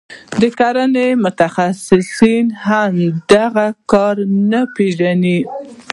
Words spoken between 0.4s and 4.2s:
د کرنې متخصصان هم په دې کار